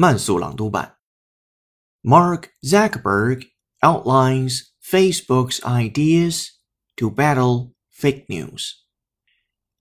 [0.00, 0.96] 慢速朗读版。
[2.02, 3.46] Mark Zuckerberg
[3.82, 6.50] outlines Facebook's ideas
[6.96, 8.84] to battle fake news.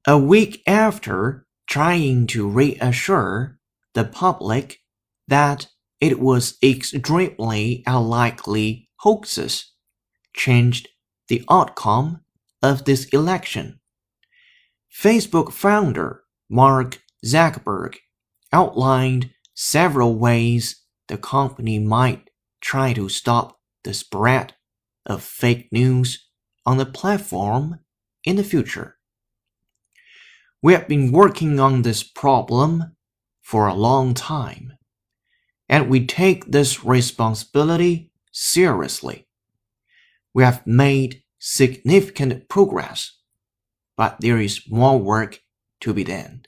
[0.05, 3.59] A week after trying to reassure
[3.93, 4.79] the public
[5.27, 5.67] that
[5.99, 9.73] it was extremely unlikely hoaxes
[10.33, 10.87] changed
[11.27, 12.21] the outcome
[12.61, 13.79] of this election.
[14.91, 17.95] Facebook founder Mark Zuckerberg
[18.51, 19.31] outlined
[19.62, 22.30] several ways the company might
[22.62, 24.54] try to stop the spread
[25.04, 26.28] of fake news
[26.64, 27.78] on the platform
[28.24, 28.96] in the future.
[30.62, 32.96] We have been working on this problem
[33.42, 34.78] for a long time,
[35.68, 39.28] and we take this responsibility seriously.
[40.32, 43.18] We have made significant progress,
[43.94, 45.40] but there is more work
[45.80, 46.46] to be done.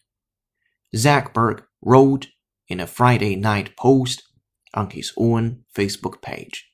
[0.97, 2.29] Zuckerberg wrote
[2.72, 4.24] in a Friday night post
[4.74, 6.70] on his own Facebook page.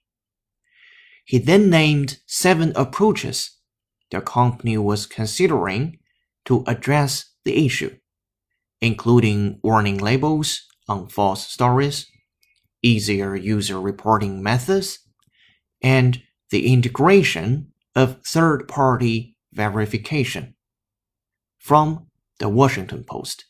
[1.26, 3.60] He then named seven approaches
[4.12, 5.98] the company was considering
[6.46, 7.98] to address the issue,
[8.82, 12.06] including warning labels on false stories,
[12.84, 15.00] easier user reporting methods,
[15.82, 20.56] and the integration of third party verification.
[21.58, 22.08] From
[22.40, 23.46] the Washington Post.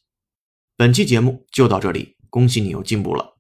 [0.75, 3.37] 本期节目就到这里， 恭喜你又进步了。